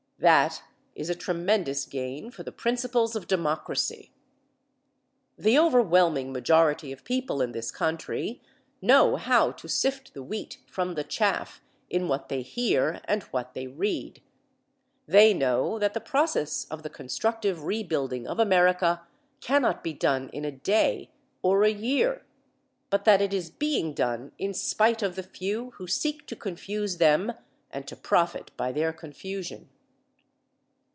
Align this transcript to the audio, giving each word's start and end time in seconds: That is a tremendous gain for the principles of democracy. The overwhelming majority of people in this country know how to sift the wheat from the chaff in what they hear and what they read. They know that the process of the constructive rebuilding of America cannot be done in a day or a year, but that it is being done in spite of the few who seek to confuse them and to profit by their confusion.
That 0.23 0.61
is 0.93 1.09
a 1.09 1.15
tremendous 1.15 1.85
gain 1.87 2.29
for 2.29 2.43
the 2.43 2.51
principles 2.51 3.15
of 3.15 3.25
democracy. 3.25 4.13
The 5.35 5.57
overwhelming 5.57 6.31
majority 6.31 6.91
of 6.91 7.03
people 7.03 7.41
in 7.41 7.53
this 7.53 7.71
country 7.71 8.39
know 8.83 9.15
how 9.15 9.51
to 9.53 9.67
sift 9.67 10.13
the 10.13 10.21
wheat 10.21 10.59
from 10.67 10.93
the 10.93 11.03
chaff 11.03 11.59
in 11.89 12.07
what 12.07 12.29
they 12.29 12.43
hear 12.43 13.01
and 13.05 13.23
what 13.23 13.55
they 13.55 13.65
read. 13.65 14.21
They 15.07 15.33
know 15.33 15.79
that 15.79 15.95
the 15.95 15.99
process 15.99 16.65
of 16.69 16.83
the 16.83 16.89
constructive 16.91 17.63
rebuilding 17.63 18.27
of 18.27 18.37
America 18.39 19.01
cannot 19.39 19.83
be 19.83 19.93
done 19.93 20.29
in 20.29 20.45
a 20.45 20.51
day 20.51 21.09
or 21.41 21.63
a 21.63 21.71
year, 21.73 22.23
but 22.91 23.05
that 23.05 23.23
it 23.23 23.33
is 23.33 23.49
being 23.49 23.95
done 23.95 24.33
in 24.37 24.53
spite 24.53 25.01
of 25.01 25.15
the 25.15 25.23
few 25.23 25.71
who 25.77 25.87
seek 25.87 26.27
to 26.27 26.35
confuse 26.35 26.97
them 26.99 27.33
and 27.71 27.87
to 27.87 27.95
profit 27.95 28.51
by 28.55 28.71
their 28.71 28.93
confusion. 28.93 29.67